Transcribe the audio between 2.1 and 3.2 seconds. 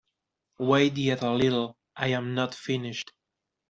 not finished.